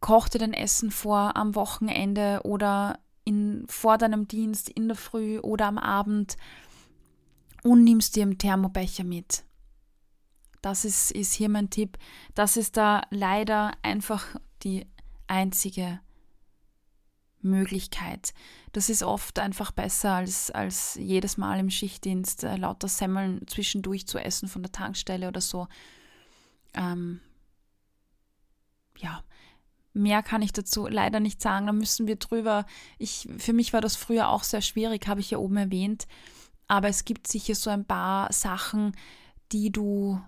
[0.00, 5.38] koch dir dein Essen vor am Wochenende oder in, vor deinem Dienst in der Früh
[5.38, 6.36] oder am Abend
[7.62, 9.42] und nimmst dir einen Thermobecher mit.
[10.62, 11.98] Das ist, ist hier mein Tipp.
[12.34, 14.26] Das ist da leider einfach
[14.62, 14.86] die
[15.26, 16.00] einzige
[17.40, 18.34] Möglichkeit.
[18.72, 24.06] Das ist oft einfach besser, als, als jedes Mal im Schichtdienst äh, lauter Semmeln zwischendurch
[24.06, 25.66] zu essen von der Tankstelle oder so.
[26.74, 27.20] Ähm,
[28.98, 29.24] ja,
[29.92, 31.66] Mehr kann ich dazu leider nicht sagen.
[31.66, 32.64] Da müssen wir drüber.
[32.98, 36.06] Ich, für mich war das früher auch sehr schwierig, habe ich ja oben erwähnt.
[36.68, 38.92] Aber es gibt sicher so ein paar Sachen,
[39.50, 40.20] die du,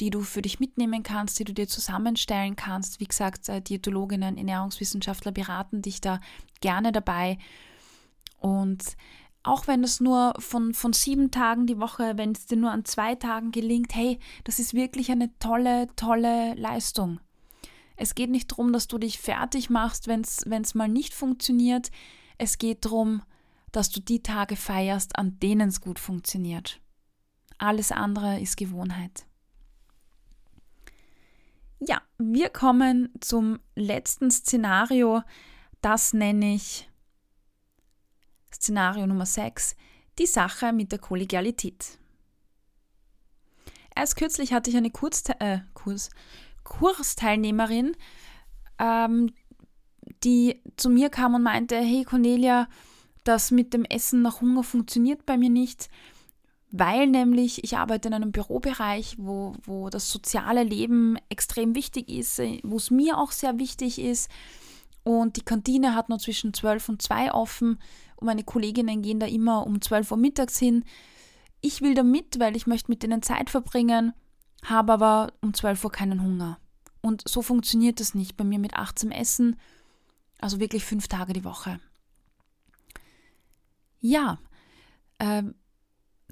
[0.00, 3.00] die du für dich mitnehmen kannst, die du dir zusammenstellen kannst.
[3.00, 6.20] Wie gesagt, äh, Diätologinnen, Ernährungswissenschaftler beraten dich da
[6.60, 7.38] gerne dabei.
[8.38, 8.96] Und
[9.42, 12.84] auch wenn es nur von, von sieben Tagen die Woche, wenn es dir nur an
[12.84, 17.20] zwei Tagen gelingt, hey, das ist wirklich eine tolle, tolle Leistung.
[17.96, 21.90] Es geht nicht darum, dass du dich fertig machst, wenn es mal nicht funktioniert.
[22.38, 23.22] Es geht darum,
[23.72, 26.80] dass du die Tage feierst, an denen es gut funktioniert.
[27.58, 29.26] Alles andere ist Gewohnheit.
[31.82, 35.22] Ja, wir kommen zum letzten Szenario.
[35.80, 36.90] Das nenne ich
[38.52, 39.76] Szenario Nummer 6,
[40.18, 41.98] die Sache mit der Kollegialität.
[43.96, 46.10] Erst kürzlich hatte ich eine Kurz äh, Kurs
[46.64, 47.96] Kursteilnehmerin,
[48.78, 49.32] ähm,
[50.22, 52.68] die zu mir kam und meinte, hey Cornelia,
[53.24, 55.88] das mit dem Essen nach Hunger funktioniert bei mir nicht,
[56.70, 62.40] weil nämlich ich arbeite in einem Bürobereich, wo, wo das soziale Leben extrem wichtig ist,
[62.62, 64.30] wo es mir auch sehr wichtig ist.
[65.02, 67.78] Und die Kantine hat nur zwischen 12 und 2 offen
[68.16, 70.84] und meine Kolleginnen gehen da immer um 12 Uhr mittags hin.
[71.62, 74.12] Ich will da mit, weil ich möchte mit denen Zeit verbringen
[74.64, 76.58] habe aber um 12 Uhr keinen Hunger.
[77.00, 79.56] Und so funktioniert das nicht bei mir mit 18 Essen,
[80.38, 81.80] also wirklich fünf Tage die Woche.
[84.00, 84.38] Ja,
[85.18, 85.42] äh,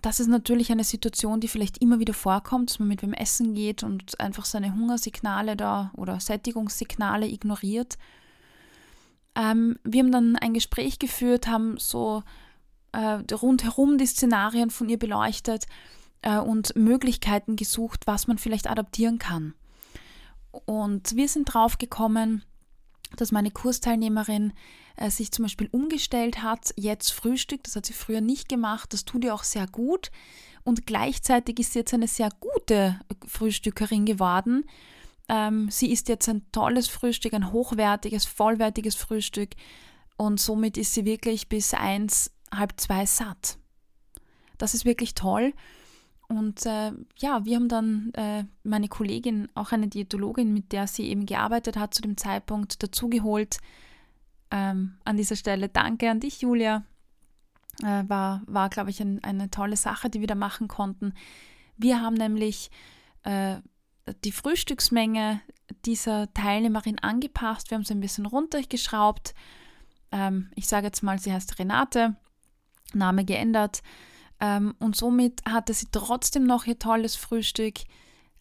[0.03, 3.55] das ist natürlich eine Situation, die vielleicht immer wieder vorkommt, dass man mit wem essen
[3.55, 7.99] geht und einfach seine Hungersignale da oder Sättigungssignale ignoriert.
[9.35, 12.23] Ähm, wir haben dann ein Gespräch geführt, haben so
[12.93, 15.67] äh, rundherum die Szenarien von ihr beleuchtet
[16.23, 19.55] äh, und Möglichkeiten gesucht, was man vielleicht adaptieren kann.
[20.51, 22.43] Und wir sind drauf gekommen,
[23.17, 24.53] dass meine Kursteilnehmerin
[24.97, 29.05] äh, sich zum Beispiel umgestellt hat, jetzt Frühstück, das hat sie früher nicht gemacht, das
[29.05, 30.11] tut ihr auch sehr gut.
[30.65, 34.65] Und gleichzeitig ist sie jetzt eine sehr gute Frühstückerin geworden.
[35.29, 39.51] Ähm, sie isst jetzt ein tolles Frühstück, ein hochwertiges, vollwertiges Frühstück
[40.17, 43.59] und somit ist sie wirklich bis eins, halb zwei satt.
[44.59, 45.53] Das ist wirklich toll
[46.29, 51.09] und äh, ja, wir haben dann äh, meine Kollegin, auch eine Diätologin, mit der sie
[51.09, 53.59] eben gearbeitet hat zu dem Zeitpunkt, dazugeholt.
[54.51, 56.85] Ähm, an dieser Stelle danke an dich, Julia.
[57.83, 61.15] Äh, war, war glaube ich, ein, eine tolle Sache, die wir da machen konnten.
[61.79, 62.71] Wir haben nämlich
[63.23, 63.57] äh,
[64.25, 65.41] die Frühstücksmenge
[65.87, 67.71] dieser Teilnehmerin angepasst.
[67.71, 69.35] Wir haben sie ein bisschen runtergeschraubt.
[70.13, 72.17] Ähm, ich sage jetzt mal, sie heißt Renate,
[72.93, 73.83] Name geändert.
[74.41, 77.79] Ähm, und somit hatte sie trotzdem noch ihr tolles Frühstück,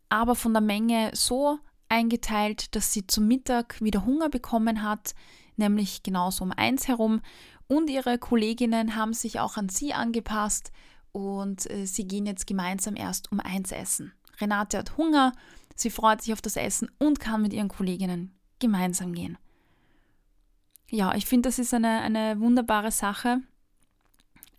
[0.10, 5.16] aber von der Menge so eingeteilt, dass sie zum Mittag wieder Hunger bekommen hat,
[5.56, 7.22] nämlich genauso um eins herum.
[7.68, 10.72] Und ihre Kolleginnen haben sich auch an sie angepasst
[11.12, 14.14] und äh, sie gehen jetzt gemeinsam erst um eins essen.
[14.40, 15.34] Renate hat Hunger,
[15.76, 19.38] sie freut sich auf das Essen und kann mit ihren Kolleginnen gemeinsam gehen.
[20.90, 23.42] Ja, ich finde, das ist eine, eine wunderbare Sache,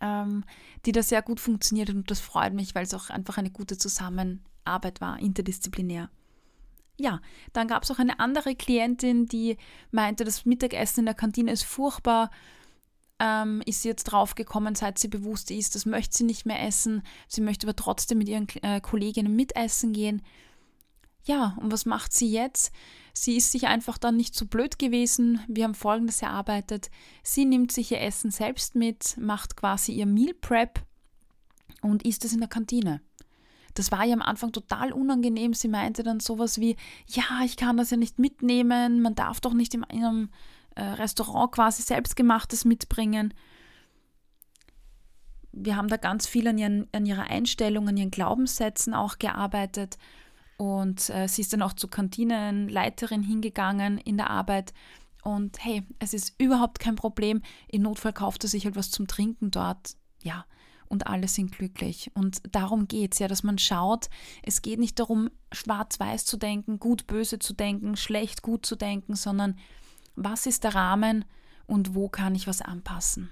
[0.01, 0.43] ähm,
[0.85, 3.77] die da sehr gut funktioniert und das freut mich, weil es auch einfach eine gute
[3.77, 6.09] Zusammenarbeit war, interdisziplinär.
[6.99, 7.21] Ja,
[7.53, 9.57] dann gab es auch eine andere Klientin, die
[9.91, 12.29] meinte, das Mittagessen in der Kantine ist furchtbar.
[13.21, 17.03] Ähm, ist sie jetzt draufgekommen, seit sie bewusst ist, das möchte sie nicht mehr essen.
[17.27, 20.21] Sie möchte aber trotzdem mit ihren äh, Kolleginnen mitessen gehen.
[21.25, 22.71] Ja, und was macht sie jetzt?
[23.13, 25.41] Sie ist sich einfach dann nicht so blöd gewesen.
[25.47, 26.89] Wir haben Folgendes erarbeitet.
[27.23, 30.81] Sie nimmt sich ihr Essen selbst mit, macht quasi ihr Meal Prep
[31.81, 33.01] und isst es in der Kantine.
[33.73, 35.53] Das war ihr am Anfang total unangenehm.
[35.53, 36.75] Sie meinte dann sowas wie,
[37.07, 40.29] ja, ich kann das ja nicht mitnehmen, man darf doch nicht in einem
[40.75, 43.33] äh, Restaurant quasi selbstgemachtes mitbringen.
[45.51, 49.97] Wir haben da ganz viel an, ihren, an ihrer Einstellung, an ihren Glaubenssätzen auch gearbeitet.
[50.59, 54.73] Und äh, sie ist dann auch zur Kantinenleiterin hingegangen in der Arbeit.
[55.23, 57.41] Und hey, es ist überhaupt kein Problem.
[57.69, 59.95] Im Notfall kauft er sich halt was zum Trinken dort.
[60.21, 60.45] Ja,
[60.89, 62.11] und alle sind glücklich.
[62.13, 64.09] Und darum geht es ja, dass man schaut,
[64.43, 69.57] es geht nicht darum, schwarz-weiß zu denken, gut-böse zu denken, schlecht-gut zu denken, sondern
[70.15, 71.23] was ist der Rahmen
[71.67, 73.29] und wo kann ich was anpassen.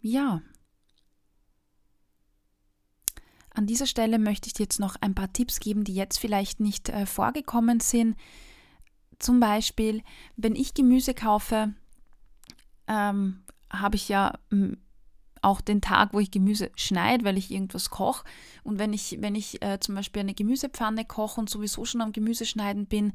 [0.00, 0.40] Ja.
[3.60, 6.60] An dieser Stelle möchte ich dir jetzt noch ein paar Tipps geben, die jetzt vielleicht
[6.60, 8.16] nicht äh, vorgekommen sind.
[9.18, 10.02] Zum Beispiel,
[10.34, 11.74] wenn ich Gemüse kaufe,
[12.86, 14.32] ähm, habe ich ja
[15.42, 18.24] auch den Tag, wo ich Gemüse schneide, weil ich irgendwas koche.
[18.64, 22.12] Und wenn ich, wenn ich äh, zum Beispiel eine Gemüsepfanne koche und sowieso schon am
[22.12, 23.12] Gemüseschneiden bin,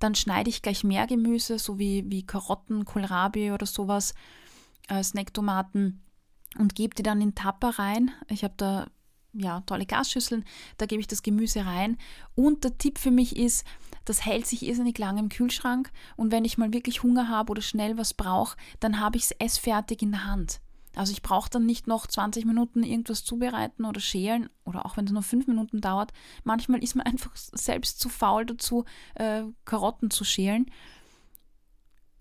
[0.00, 4.12] dann schneide ich gleich mehr Gemüse, so wie, wie Karotten, Kohlrabi oder sowas,
[4.88, 6.02] äh, Snacktomaten
[6.58, 8.10] und gebe die dann in Tapper rein.
[8.28, 8.88] Ich habe da
[9.38, 10.44] ja, tolle Gasschüsseln,
[10.76, 11.96] da gebe ich das Gemüse rein.
[12.34, 13.64] Und der Tipp für mich ist,
[14.04, 17.62] das hält sich irrsinnig lange im Kühlschrank und wenn ich mal wirklich Hunger habe oder
[17.62, 20.60] schnell was brauche, dann habe ich es essfertig in der Hand.
[20.94, 25.04] Also ich brauche dann nicht noch 20 Minuten irgendwas zubereiten oder schälen oder auch wenn
[25.04, 26.12] es nur 5 Minuten dauert.
[26.44, 30.70] Manchmal ist man einfach selbst zu faul dazu, äh, Karotten zu schälen.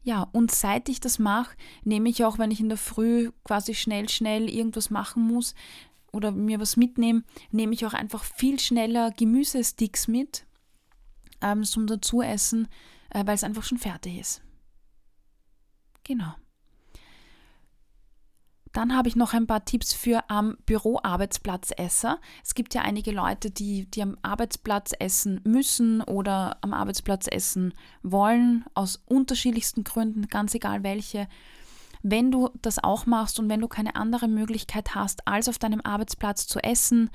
[0.03, 3.73] Ja, und seit ich das mache, nehme ich auch, wenn ich in der Früh quasi
[3.73, 5.53] schnell, schnell irgendwas machen muss
[6.12, 10.46] oder mir was mitnehme, nehme ich auch einfach viel schneller Gemüsesticks mit
[11.41, 12.67] ähm, zum Dazuessen,
[13.10, 14.41] äh, weil es einfach schon fertig ist.
[16.04, 16.34] Genau.
[18.74, 22.20] Dann habe ich noch ein paar Tipps für am Büroarbeitsplatzesser.
[22.43, 27.74] Es gibt ja einige Leute, die, die am Arbeitsplatz essen müssen oder am Arbeitsplatz essen
[28.04, 31.28] wollen, aus unterschiedlichsten Gründen, ganz egal welche.
[32.03, 35.81] Wenn du das auch machst und wenn du keine andere Möglichkeit hast, als auf deinem
[35.81, 37.10] Arbeitsplatz zu essen,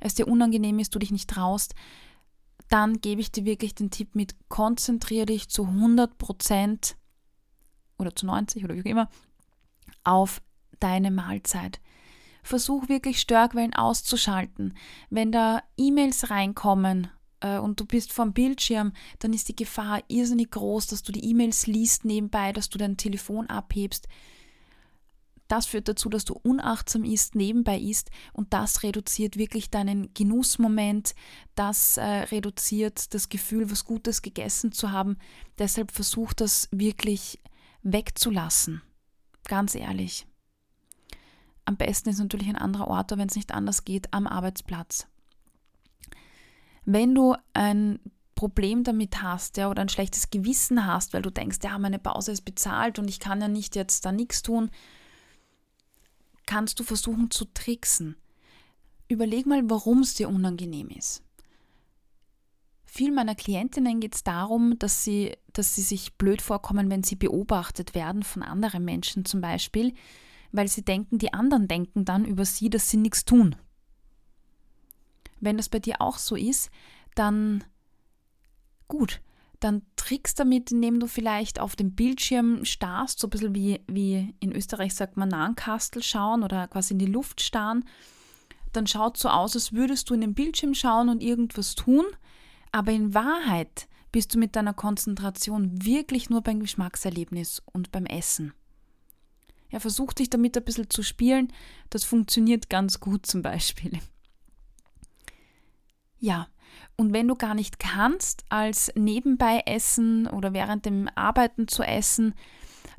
[0.00, 1.74] es dir unangenehm ist, du dich nicht traust,
[2.68, 6.96] dann gebe ich dir wirklich den Tipp mit, konzentriere dich zu 100 Prozent
[7.98, 9.08] oder zu 90 oder wie auch immer
[10.02, 10.42] auf
[10.80, 11.80] deine Mahlzeit.
[12.42, 14.74] Versuch wirklich Störquellen auszuschalten.
[15.08, 17.08] Wenn da E-Mails reinkommen
[17.44, 21.28] äh, und du bist vom Bildschirm, dann ist die Gefahr irrsinnig groß, dass du die
[21.30, 24.08] E-Mails liest nebenbei, dass du dein Telefon abhebst.
[25.46, 31.14] Das führt dazu, dass du unachtsam isst, nebenbei isst und das reduziert wirklich deinen Genussmoment,
[31.54, 35.18] das äh, reduziert das Gefühl, was Gutes gegessen zu haben.
[35.58, 37.42] Deshalb versuch das wirklich
[37.82, 38.80] wegzulassen.
[39.46, 40.26] Ganz ehrlich.
[41.66, 45.06] Am besten ist natürlich ein anderer Ort, wenn es nicht anders geht, am Arbeitsplatz.
[46.84, 47.98] Wenn du ein
[48.34, 52.32] Problem damit hast, ja, oder ein schlechtes Gewissen hast, weil du denkst, ja, meine Pause
[52.32, 54.70] ist bezahlt und ich kann ja nicht jetzt da nichts tun,
[56.46, 58.16] kannst du versuchen zu tricksen.
[59.08, 61.22] Überleg mal, warum es dir unangenehm ist.
[62.84, 67.16] Vielen meiner Klientinnen geht es darum, dass sie, dass sie sich blöd vorkommen, wenn sie
[67.16, 69.94] beobachtet werden von anderen Menschen zum Beispiel,
[70.52, 73.56] weil sie denken, die anderen denken dann über sie, dass sie nichts tun.
[75.40, 76.70] Wenn das bei dir auch so ist,
[77.14, 77.64] dann
[78.88, 79.20] gut,
[79.60, 84.34] dann trickst damit, indem du vielleicht auf dem Bildschirm starrst, so ein bisschen wie, wie
[84.40, 87.84] in Österreich sagt man Nahenkastel schauen oder quasi in die Luft starren.
[88.72, 92.04] Dann schaut so aus, als würdest du in den Bildschirm schauen und irgendwas tun,
[92.72, 98.52] Aber in Wahrheit bist du mit deiner Konzentration wirklich nur beim Geschmackserlebnis und beim Essen.
[99.70, 101.52] Ja, versuch dich damit ein bisschen zu spielen.
[101.90, 104.00] Das funktioniert ganz gut zum Beispiel.
[106.24, 106.48] Ja,
[106.96, 112.32] und wenn du gar nicht kannst, als nebenbei essen oder während dem Arbeiten zu essen,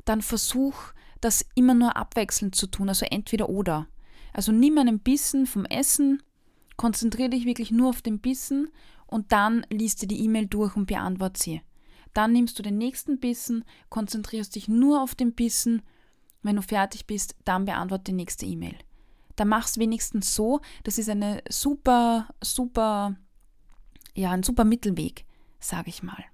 [0.04, 0.76] dann versuch
[1.20, 3.88] das immer nur abwechselnd zu tun, also entweder oder.
[4.32, 6.22] Also nimm einen Bissen vom Essen,
[6.76, 8.68] konzentriere dich wirklich nur auf den Bissen
[9.08, 11.62] und dann liest du die E-Mail durch und beantworte sie.
[12.14, 15.82] Dann nimmst du den nächsten Bissen, konzentrierst dich nur auf den Bissen.
[16.44, 18.76] Wenn du fertig bist, dann beantworte die nächste E-Mail.
[19.36, 20.60] Dann mach's wenigstens so.
[20.84, 23.16] Das ist eine super, super,
[24.14, 25.24] ja, ein super Mittelweg,
[25.60, 26.24] sage ich mal.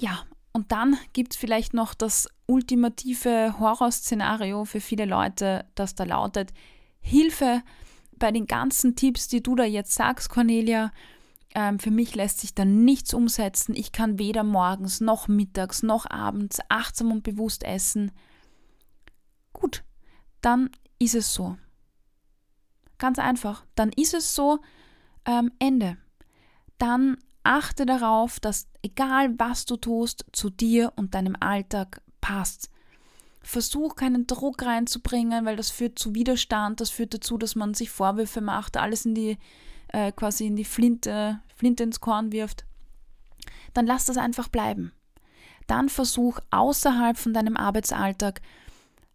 [0.00, 6.04] Ja, und dann gibt es vielleicht noch das ultimative Horrorszenario für viele Leute, das da
[6.04, 6.52] lautet,
[7.00, 7.62] Hilfe
[8.16, 10.92] bei den ganzen Tipps, die du da jetzt sagst, Cornelia.
[11.54, 13.74] Ähm, für mich lässt sich da nichts umsetzen.
[13.74, 18.12] Ich kann weder morgens noch mittags noch abends achtsam und bewusst essen.
[19.52, 19.82] Gut,
[20.40, 21.56] dann ist es so.
[22.98, 23.64] Ganz einfach.
[23.74, 24.60] Dann ist es so.
[25.24, 25.96] Ähm, Ende.
[26.78, 32.70] Dann achte darauf, dass egal was du tust, zu dir und deinem Alltag passt.
[33.42, 37.90] Versuch keinen Druck reinzubringen, weil das führt zu Widerstand, das führt dazu, dass man sich
[37.90, 39.38] Vorwürfe macht, alles in die
[39.88, 42.64] äh, quasi in die Flinte, Flinte ins Korn wirft.
[43.74, 44.92] Dann lass das einfach bleiben.
[45.66, 48.40] Dann versuch außerhalb von deinem Arbeitsalltag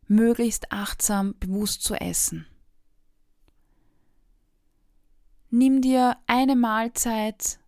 [0.07, 2.45] möglichst achtsam, bewusst zu essen.
[5.49, 7.59] Nimm dir eine Mahlzeit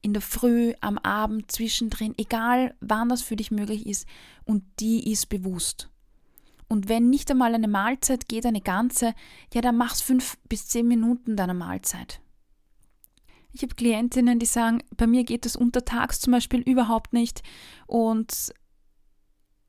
[0.00, 4.06] in der Früh, am Abend, zwischendrin, egal wann das für dich möglich ist,
[4.44, 5.88] und die ist bewusst.
[6.68, 9.14] Und wenn nicht einmal eine Mahlzeit geht, eine ganze,
[9.52, 12.20] ja, dann mach's fünf bis zehn Minuten deiner Mahlzeit.
[13.52, 17.42] Ich habe Klientinnen, die sagen, bei mir geht das untertags zum Beispiel überhaupt nicht.
[17.86, 18.52] Und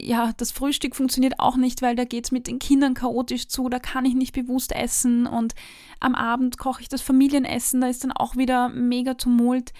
[0.02, 3.70] ja, das Frühstück funktioniert auch nicht, weil da geht es mit den Kindern chaotisch zu,
[3.70, 5.28] da kann ich nicht bewusst essen.
[5.28, 5.54] Und
[6.00, 9.74] am Abend koche ich das Familienessen, da ist dann auch wieder mega Tumult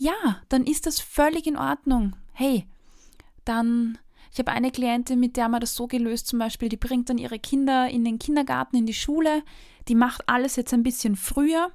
[0.00, 0.14] ja,
[0.48, 2.16] dann ist das völlig in Ordnung.
[2.32, 2.66] Hey,
[3.44, 3.98] dann,
[4.32, 7.18] ich habe eine Klientin, mit der wir das so gelöst, zum Beispiel, die bringt dann
[7.18, 9.42] ihre Kinder in den Kindergarten, in die Schule,
[9.88, 11.70] die macht alles jetzt ein bisschen früher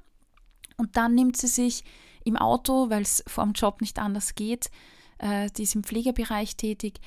[0.76, 1.84] und dann nimmt sie sich
[2.24, 4.70] im Auto, weil es vor dem Job nicht anders geht,
[5.18, 7.00] äh, die ist im Pflegebereich tätig,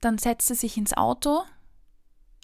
[0.00, 1.42] dann setzt sie sich ins Auto,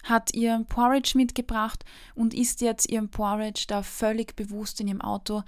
[0.03, 5.43] hat ihr Porridge mitgebracht und isst jetzt ihren Porridge da völlig bewusst in ihrem Auto.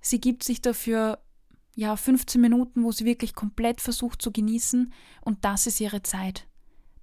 [0.00, 1.18] Sie gibt sich dafür
[1.74, 4.92] ja, 15 Minuten, wo sie wirklich komplett versucht zu genießen
[5.22, 6.46] und das ist ihre Zeit.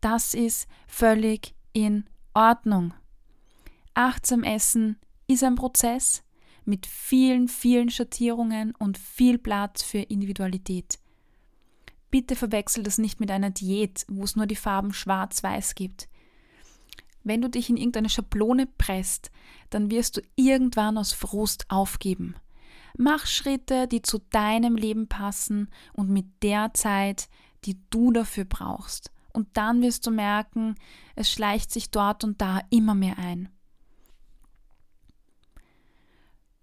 [0.01, 2.93] Das ist völlig in Ordnung.
[3.93, 6.23] Achtsam essen ist ein Prozess
[6.67, 10.99] mit vielen, vielen Schattierungen und viel Platz für Individualität.
[12.11, 16.07] Bitte verwechsel das nicht mit einer Diät, wo es nur die Farben schwarz-weiß gibt.
[17.23, 19.31] Wenn du dich in irgendeine Schablone presst,
[19.69, 22.35] dann wirst du irgendwann aus Frust aufgeben.
[22.97, 27.27] Mach Schritte, die zu deinem Leben passen und mit der Zeit,
[27.65, 29.11] die du dafür brauchst.
[29.33, 30.75] Und dann wirst du merken,
[31.15, 33.49] es schleicht sich dort und da immer mehr ein.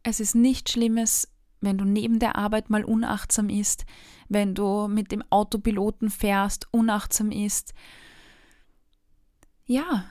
[0.05, 1.28] Es ist nichts Schlimmes,
[1.62, 3.86] wenn du neben der Arbeit mal unachtsam isst,
[4.28, 7.72] wenn du mit dem Autopiloten fährst, unachtsam isst.
[9.64, 10.05] Ja,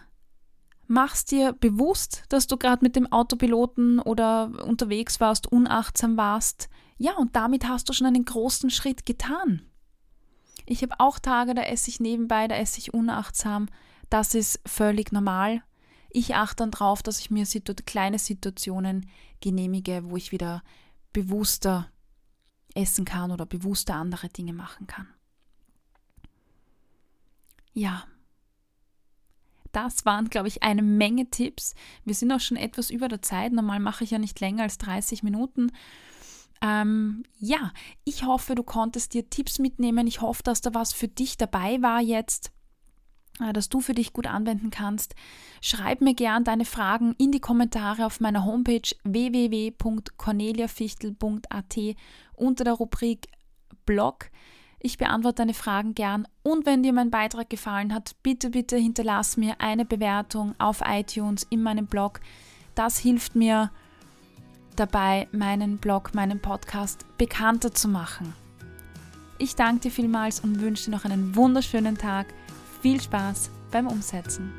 [0.88, 6.70] machst dir bewusst, dass du gerade mit dem Autopiloten oder unterwegs warst, unachtsam warst.
[6.98, 9.62] Ja, und damit hast du schon einen großen Schritt getan.
[10.66, 13.68] Ich habe auch Tage, da esse ich nebenbei, da esse ich unachtsam.
[14.10, 15.62] Das ist völlig normal.
[16.16, 19.10] Ich achte dann darauf, dass ich mir situ kleine Situationen
[19.42, 20.64] genehmige, wo ich wieder
[21.12, 21.90] bewusster
[22.76, 25.08] essen kann oder bewusster andere Dinge machen kann.
[27.74, 28.06] Ja,
[29.72, 31.74] das waren, glaube ich, eine Menge Tipps.
[32.06, 33.52] Wir sind auch schon etwas über der Zeit.
[33.52, 35.72] Normal mache ich ja nicht länger als 30 Minuten.
[36.62, 40.06] Ähm, ja, ich hoffe, du konntest dir Tipps mitnehmen.
[40.06, 42.52] Ich hoffe, dass da was für dich dabei war jetzt
[43.40, 45.16] äh, dass du für dich gut anwenden kannst.
[45.62, 51.80] Schreib mir gern deine Fragen in die Kommentare auf meiner Homepage www.corneliafichtel.at
[52.36, 53.28] unter der Rubrik
[53.86, 54.30] Blog.
[54.80, 59.38] Ich beantworte deine Fragen gern und wenn dir mein Beitrag gefallen hat, bitte, bitte hinterlass
[59.38, 62.20] mir eine Bewertung auf iTunes in meinem Blog.
[62.76, 63.72] Das hilft mir
[64.76, 68.34] dabei, meinen Blog, meinen Podcast bekannter zu machen.
[69.38, 72.34] Ich danke dir vielmals und wünsche dir noch einen wunderschönen Tag.
[72.84, 74.52] Viel Spaß beim Umsetzen.